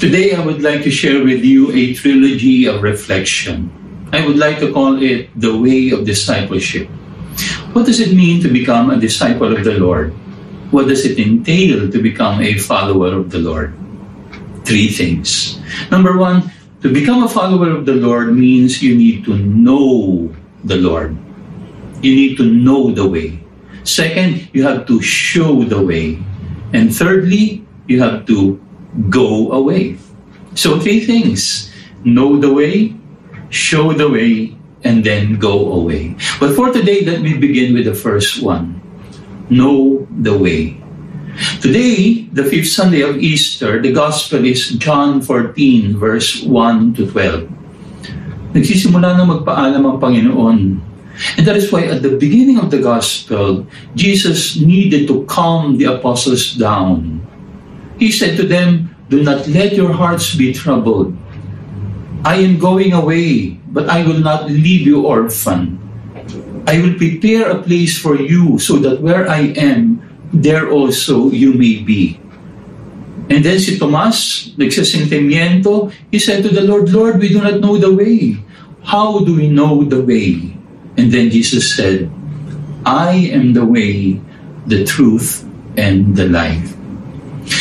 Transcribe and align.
Today, 0.00 0.34
I 0.34 0.44
would 0.44 0.60
like 0.60 0.82
to 0.82 0.90
share 0.90 1.22
with 1.22 1.44
you 1.44 1.70
a 1.70 1.94
trilogy 1.94 2.66
of 2.66 2.82
reflection. 2.82 3.70
I 4.12 4.26
would 4.26 4.36
like 4.36 4.58
to 4.58 4.72
call 4.72 5.00
it 5.00 5.30
the 5.38 5.56
way 5.56 5.90
of 5.90 6.04
discipleship. 6.04 6.90
What 7.72 7.86
does 7.86 8.00
it 8.00 8.12
mean 8.12 8.42
to 8.42 8.50
become 8.50 8.90
a 8.90 8.98
disciple 8.98 9.54
of 9.54 9.62
the 9.62 9.78
Lord? 9.78 10.12
What 10.74 10.88
does 10.88 11.06
it 11.06 11.18
entail 11.18 11.90
to 11.90 12.02
become 12.02 12.42
a 12.42 12.58
follower 12.58 13.14
of 13.14 13.30
the 13.30 13.38
Lord? 13.38 13.72
Three 14.66 14.88
things. 14.88 15.62
Number 15.90 16.18
one, 16.18 16.50
to 16.82 16.92
become 16.92 17.22
a 17.22 17.28
follower 17.28 17.70
of 17.70 17.86
the 17.86 17.94
Lord 17.94 18.34
means 18.34 18.82
you 18.82 18.98
need 18.98 19.24
to 19.24 19.38
know 19.38 20.34
the 20.64 20.76
Lord. 20.76 21.16
You 22.02 22.14
need 22.14 22.36
to 22.38 22.44
know 22.44 22.90
the 22.90 23.06
way. 23.06 23.38
Second, 23.84 24.50
you 24.52 24.66
have 24.66 24.86
to 24.86 25.00
show 25.00 25.62
the 25.62 25.80
way. 25.80 26.18
And 26.74 26.94
thirdly, 26.94 27.64
you 27.86 28.02
have 28.02 28.26
to 28.26 28.60
go 29.10 29.52
away. 29.52 29.98
So, 30.54 30.78
three 30.78 31.00
things 31.04 31.70
know 32.04 32.38
the 32.38 32.52
way, 32.52 32.94
show 33.50 33.92
the 33.92 34.08
way, 34.08 34.56
and 34.84 35.02
then 35.02 35.38
go 35.38 35.72
away. 35.72 36.16
But 36.38 36.54
for 36.54 36.72
today, 36.72 37.04
let 37.04 37.22
me 37.22 37.34
begin 37.36 37.74
with 37.74 37.86
the 37.86 37.94
first 37.94 38.42
one 38.42 38.80
know 39.50 40.06
the 40.22 40.36
way. 40.36 40.76
Today, 41.60 42.30
the 42.32 42.44
fifth 42.44 42.70
Sunday 42.70 43.02
of 43.02 43.18
Easter, 43.18 43.82
the 43.82 43.92
Gospel 43.92 44.44
is 44.44 44.70
John 44.78 45.20
14, 45.20 45.98
verse 45.98 46.42
1 46.44 46.94
to 46.94 47.10
12. 47.10 48.54
Nagsisimula 48.54 49.18
na 49.18 49.26
magpaalam 49.26 49.82
ang 49.82 49.98
Panginoon. 49.98 50.78
And 51.38 51.42
that 51.46 51.58
is 51.58 51.70
why 51.70 51.90
at 51.90 52.02
the 52.02 52.14
beginning 52.14 52.58
of 52.58 52.70
the 52.70 52.78
Gospel, 52.78 53.66
Jesus 53.98 54.56
needed 54.56 55.10
to 55.10 55.26
calm 55.26 55.76
the 55.76 55.90
apostles 55.90 56.54
down 56.54 57.18
He 57.98 58.10
said 58.10 58.36
to 58.38 58.46
them, 58.46 58.94
Do 59.08 59.22
not 59.22 59.46
let 59.48 59.74
your 59.74 59.92
hearts 59.92 60.34
be 60.34 60.52
troubled. 60.52 61.16
I 62.24 62.36
am 62.40 62.58
going 62.58 62.92
away, 62.92 63.60
but 63.68 63.88
I 63.88 64.02
will 64.02 64.18
not 64.18 64.48
leave 64.48 64.86
you 64.86 65.06
orphan. 65.06 65.78
I 66.66 66.80
will 66.80 66.96
prepare 66.96 67.50
a 67.50 67.60
place 67.62 68.00
for 68.00 68.16
you 68.16 68.58
so 68.58 68.80
that 68.80 69.02
where 69.04 69.28
I 69.28 69.52
am, 69.60 70.00
there 70.32 70.70
also 70.70 71.30
you 71.30 71.52
may 71.52 71.84
be. 71.84 72.18
And 73.28 73.44
then 73.44 73.60
si 73.60 73.78
Tomas, 73.78 74.52
nagsasentimiento, 74.56 75.92
he 76.10 76.18
said 76.18 76.42
to 76.44 76.50
the 76.52 76.64
Lord, 76.64 76.88
Lord, 76.92 77.20
we 77.20 77.28
do 77.28 77.40
not 77.40 77.60
know 77.60 77.76
the 77.76 77.92
way. 77.92 78.36
How 78.84 79.20
do 79.20 79.36
we 79.36 79.48
know 79.48 79.84
the 79.84 80.00
way? 80.00 80.56
And 80.96 81.12
then 81.12 81.30
Jesus 81.30 81.76
said, 81.76 82.10
I 82.84 83.32
am 83.32 83.52
the 83.52 83.64
way, 83.64 84.20
the 84.66 84.84
truth, 84.84 85.44
and 85.76 86.16
the 86.16 86.28
life. 86.28 86.76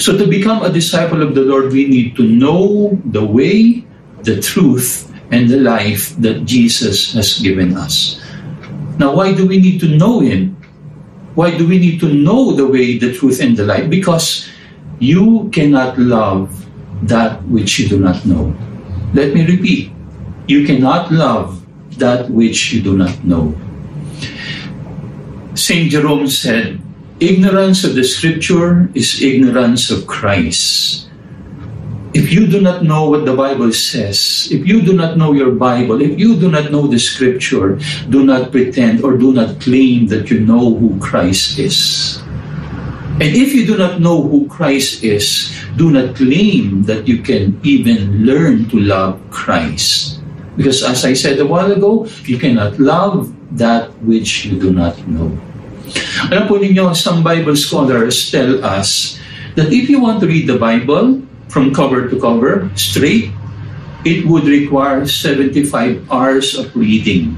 So 0.00 0.16
to 0.18 0.26
become 0.26 0.62
a 0.62 0.70
disciple 0.70 1.22
of 1.22 1.34
the 1.34 1.42
Lord, 1.42 1.72
we 1.72 1.86
need 1.86 2.16
to 2.16 2.22
know 2.22 2.98
the 3.04 3.24
way, 3.24 3.84
the 4.22 4.40
truth, 4.40 5.10
and 5.30 5.48
the 5.48 5.58
life 5.58 6.14
that 6.18 6.44
Jesus 6.44 7.14
has 7.14 7.38
given 7.38 7.76
us. 7.76 8.20
Now, 8.98 9.14
why 9.14 9.34
do 9.34 9.46
we 9.46 9.58
need 9.58 9.80
to 9.80 9.88
know 9.88 10.20
Him? 10.20 10.56
Why 11.34 11.56
do 11.56 11.66
we 11.66 11.78
need 11.78 11.98
to 12.00 12.12
know 12.12 12.52
the 12.52 12.66
way, 12.66 12.98
the 12.98 13.14
truth, 13.14 13.40
and 13.40 13.56
the 13.56 13.64
life? 13.64 13.90
Because 13.90 14.46
you 15.00 15.50
cannot 15.50 15.98
love 15.98 16.50
that 17.02 17.42
which 17.50 17.78
you 17.78 17.88
do 17.88 17.98
not 17.98 18.24
know. 18.24 18.54
Let 19.14 19.34
me 19.34 19.46
repeat. 19.46 19.90
You 20.46 20.66
cannot 20.66 21.10
love 21.10 21.64
that 21.98 22.30
which 22.30 22.72
you 22.72 22.82
do 22.82 22.96
not 22.96 23.24
know. 23.24 23.54
St. 25.54 25.90
Jerome 25.90 26.28
said, 26.28 26.83
Ignorance 27.20 27.84
of 27.84 27.94
the 27.94 28.02
scripture 28.02 28.90
is 28.90 29.22
ignorance 29.22 29.86
of 29.86 30.02
Christ. 30.10 31.06
If 32.10 32.34
you 32.34 32.50
do 32.50 32.60
not 32.60 32.82
know 32.82 33.08
what 33.08 33.24
the 33.24 33.34
Bible 33.34 33.70
says, 33.70 34.48
if 34.50 34.66
you 34.66 34.82
do 34.82 34.94
not 34.98 35.16
know 35.16 35.30
your 35.30 35.52
Bible, 35.54 36.02
if 36.02 36.18
you 36.18 36.34
do 36.34 36.50
not 36.50 36.74
know 36.74 36.90
the 36.90 36.98
scripture, 36.98 37.78
do 38.10 38.26
not 38.26 38.50
pretend 38.50 39.06
or 39.06 39.16
do 39.16 39.32
not 39.32 39.60
claim 39.60 40.10
that 40.10 40.26
you 40.28 40.40
know 40.42 40.74
who 40.74 40.98
Christ 40.98 41.58
is. 41.58 42.18
And 43.22 43.30
if 43.30 43.54
you 43.54 43.62
do 43.62 43.78
not 43.78 44.00
know 44.02 44.18
who 44.18 44.50
Christ 44.50 45.04
is, 45.06 45.54
do 45.78 45.94
not 45.94 46.18
claim 46.18 46.82
that 46.90 47.06
you 47.06 47.22
can 47.22 47.60
even 47.62 48.26
learn 48.26 48.66
to 48.70 48.78
love 48.82 49.22
Christ. 49.30 50.18
Because 50.56 50.82
as 50.82 51.04
I 51.04 51.14
said 51.14 51.38
a 51.38 51.46
while 51.46 51.70
ago, 51.70 52.10
you 52.26 52.38
cannot 52.38 52.78
love 52.82 53.30
that 53.56 53.94
which 54.02 54.46
you 54.46 54.58
do 54.58 54.74
not 54.74 54.98
know. 55.06 55.30
Alam 56.32 56.44
po 56.48 56.56
ninyo, 56.56 56.96
some 56.96 57.20
Bible 57.20 57.56
scholars 57.56 58.32
tell 58.32 58.64
us 58.64 59.20
that 59.54 59.68
if 59.70 59.88
you 59.92 60.00
want 60.00 60.20
to 60.24 60.26
read 60.26 60.48
the 60.48 60.56
Bible 60.56 61.20
from 61.52 61.74
cover 61.74 62.08
to 62.08 62.16
cover, 62.16 62.70
straight, 62.74 63.30
it 64.04 64.24
would 64.26 64.44
require 64.44 65.04
75 65.06 66.08
hours 66.12 66.56
of 66.56 66.72
reading. 66.76 67.36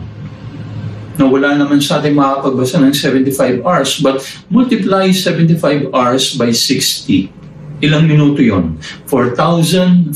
Now, 1.17 1.33
wala 1.33 1.57
naman 1.57 1.81
sa 1.81 1.99
ating 1.99 2.12
makapagbasa 2.12 2.77
ng 2.84 2.93
75 2.93 3.65
hours, 3.65 3.97
but 4.05 4.21
multiply 4.53 5.09
75 5.09 5.89
hours 5.95 6.37
by 6.37 6.53
60. 6.53 7.33
Ilang 7.81 8.05
minuto 8.05 8.45
yon? 8.45 8.77
4,500 9.09 10.13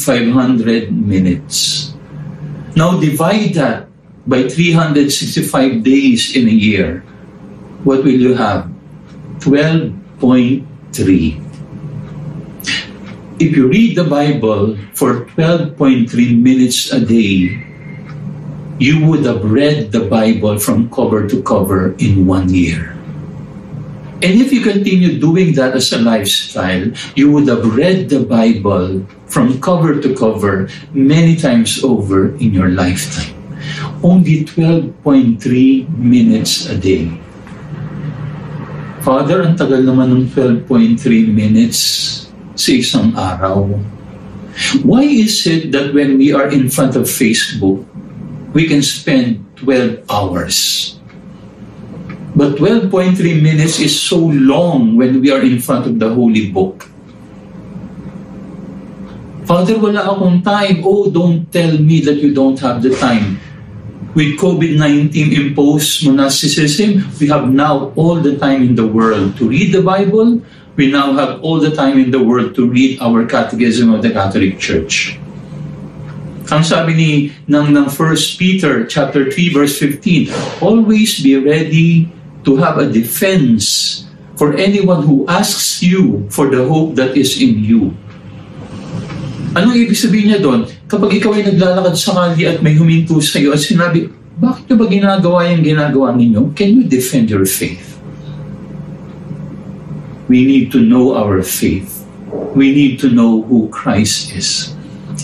minutes. 0.93 1.89
Now, 2.77 3.01
divide 3.01 3.57
that 3.57 3.89
by 4.29 4.45
365 4.49 5.81
days 5.81 6.37
in 6.37 6.47
a 6.49 6.55
year 6.55 7.03
what 7.85 8.05
will 8.05 8.21
you 8.21 8.35
have? 8.35 8.69
12.3. 9.41 11.41
If 13.41 13.57
you 13.57 13.69
read 13.69 13.97
the 13.97 14.05
Bible 14.05 14.77
for 14.93 15.25
12.3 15.33 16.13
minutes 16.37 16.93
a 16.93 17.01
day, 17.01 17.57
you 18.79 19.05
would 19.07 19.25
have 19.25 19.45
read 19.45 19.93
the 19.93 20.05
Bible 20.09 20.59
from 20.59 20.91
cover 20.91 21.29
to 21.29 21.43
cover 21.43 21.95
in 21.97 22.27
one 22.27 22.53
year. 22.53 22.97
And 24.21 24.37
if 24.37 24.53
you 24.53 24.61
continue 24.61 25.19
doing 25.19 25.57
that 25.57 25.73
as 25.73 25.93
a 25.93 25.99
lifestyle, 25.99 26.93
you 27.17 27.33
would 27.33 27.49
have 27.49 27.65
read 27.75 28.11
the 28.11 28.21
Bible 28.21 29.07
from 29.25 29.59
cover 29.61 30.01
to 30.01 30.15
cover 30.15 30.69
many 30.93 31.37
times 31.37 31.83
over 31.83 32.37
in 32.37 32.53
your 32.53 32.69
lifetime. 32.69 33.33
Only 34.05 34.45
12.3 34.45 35.41
minutes 35.97 36.69
a 36.69 36.77
day. 36.77 37.09
Father, 39.01 39.41
ang 39.41 39.57
tagal 39.57 39.81
naman 39.81 40.13
ng 40.13 40.25
12.3 40.29 41.01
minutes 41.33 41.81
sa 42.53 42.71
isang 42.77 43.17
araw. 43.17 43.73
Why 44.85 45.09
is 45.09 45.49
it 45.49 45.73
that 45.73 45.97
when 45.97 46.21
we 46.21 46.37
are 46.37 46.53
in 46.53 46.69
front 46.69 47.01
of 47.01 47.09
Facebook, 47.09 47.81
we 48.53 48.69
can 48.69 48.85
spend 48.85 49.41
12 49.65 50.05
hours? 50.13 50.57
But 52.37 52.61
12.3 52.61 53.17
minutes 53.41 53.81
is 53.81 53.97
so 53.97 54.21
long 54.21 55.01
when 55.01 55.25
we 55.25 55.33
are 55.33 55.41
in 55.41 55.65
front 55.65 55.89
of 55.89 55.97
the 55.97 56.13
Holy 56.13 56.53
Book. 56.53 56.85
Father, 59.49 59.81
wala 59.81 60.13
akong 60.13 60.45
time. 60.45 60.85
Oh, 60.85 61.09
don't 61.09 61.49
tell 61.49 61.73
me 61.81 62.05
that 62.05 62.21
you 62.21 62.37
don't 62.37 62.61
have 62.61 62.85
the 62.85 62.93
time 63.01 63.41
with 64.15 64.39
COVID-19 64.39 65.15
imposed 65.15 66.07
monasticism, 66.07 67.07
we 67.21 67.29
have 67.29 67.49
now 67.51 67.93
all 67.95 68.19
the 68.19 68.37
time 68.39 68.63
in 68.63 68.75
the 68.75 68.87
world 68.87 69.37
to 69.39 69.49
read 69.49 69.73
the 69.73 69.83
Bible. 69.83 70.43
We 70.77 70.91
now 70.91 71.13
have 71.13 71.43
all 71.43 71.61
the 71.61 71.71
time 71.71 71.99
in 71.99 72.11
the 72.11 72.23
world 72.23 72.55
to 72.57 72.67
read 72.67 72.99
our 73.01 73.27
Catechism 73.27 73.93
of 73.93 74.03
the 74.03 74.11
Catholic 74.11 74.59
Church. 74.59 75.19
Ang 76.51 76.67
sabi 76.67 76.93
ni 76.99 77.11
ng, 77.47 77.71
ng 77.71 77.87
1 77.87 77.95
Peter 78.35 78.83
chapter 78.91 79.31
3 79.31 79.55
verse 79.55 79.79
15, 79.79 80.35
always 80.59 81.23
be 81.23 81.39
ready 81.39 82.11
to 82.43 82.59
have 82.59 82.83
a 82.83 82.91
defense 82.91 84.03
for 84.35 84.57
anyone 84.59 85.07
who 85.07 85.23
asks 85.31 85.79
you 85.79 86.27
for 86.33 86.51
the 86.51 86.67
hope 86.67 86.99
that 86.99 87.15
is 87.15 87.39
in 87.39 87.63
you. 87.63 87.95
Anong 89.55 89.79
ibig 89.79 89.95
sabihin 89.95 90.35
niya 90.35 90.41
doon? 90.43 90.67
Kapag 90.91 91.23
ikaw 91.23 91.39
ay 91.39 91.47
naglalakad 91.47 91.95
sa 91.95 92.11
kali 92.19 92.51
at 92.51 92.59
may 92.67 92.75
huminto 92.75 93.23
sa 93.23 93.39
iyo 93.39 93.55
at 93.55 93.63
sinabi, 93.63 94.11
bakit 94.43 94.75
ba 94.75 94.91
ginagawa 94.91 95.47
yung 95.47 95.63
ginagawa 95.63 96.11
ninyo? 96.11 96.51
Can 96.59 96.75
you 96.75 96.83
defend 96.83 97.31
your 97.31 97.47
faith? 97.47 97.95
We 100.27 100.43
need 100.43 100.75
to 100.75 100.83
know 100.83 101.15
our 101.15 101.47
faith. 101.47 102.03
We 102.59 102.75
need 102.75 102.99
to 103.07 103.09
know 103.11 103.47
who 103.47 103.71
Christ 103.71 104.35
is. 104.35 104.75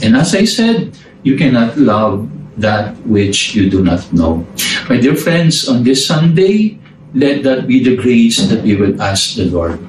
And 0.06 0.14
as 0.14 0.38
I 0.38 0.46
said, 0.46 0.94
you 1.26 1.34
cannot 1.34 1.74
love 1.74 2.30
that 2.62 2.94
which 3.02 3.58
you 3.58 3.66
do 3.66 3.82
not 3.82 4.06
know. 4.14 4.46
My 4.86 5.02
dear 5.02 5.18
friends, 5.18 5.66
on 5.66 5.82
this 5.82 6.06
Sunday, 6.06 6.78
let 7.10 7.42
that 7.42 7.66
be 7.66 7.82
the 7.82 7.98
grace 7.98 8.38
that 8.38 8.62
we 8.62 8.78
will 8.78 8.94
ask 9.02 9.34
the 9.34 9.50
Lord. 9.50 9.82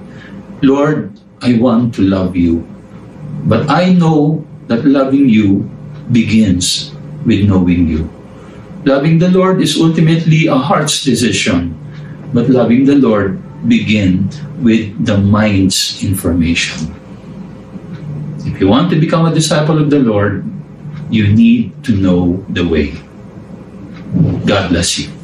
Lord, 0.65 1.13
I 1.45 1.61
want 1.61 1.93
to 1.99 2.01
love 2.01 2.33
you. 2.33 2.65
But 3.45 3.69
I 3.69 3.93
know 3.93 4.46
that 4.67 4.85
loving 4.85 5.27
you 5.27 5.69
begins 6.11 6.91
with 7.25 7.47
knowing 7.47 7.87
you. 7.87 8.09
Loving 8.85 9.19
the 9.19 9.29
Lord 9.29 9.61
is 9.61 9.75
ultimately 9.75 10.47
a 10.47 10.55
heart's 10.55 11.03
decision, 11.03 11.75
but 12.33 12.47
loving 12.49 12.85
the 12.85 12.95
Lord 12.95 13.41
begins 13.67 14.39
with 14.63 14.93
the 15.05 15.17
mind's 15.17 16.03
information. 16.03 16.93
If 18.45 18.61
you 18.61 18.67
want 18.67 18.89
to 18.91 18.99
become 18.99 19.25
a 19.25 19.33
disciple 19.33 19.77
of 19.79 19.89
the 19.89 19.99
Lord, 19.99 20.45
you 21.09 21.27
need 21.27 21.83
to 21.83 21.95
know 21.95 22.45
the 22.49 22.63
way. 22.67 22.95
God 24.45 24.69
bless 24.69 24.99
you. 24.99 25.16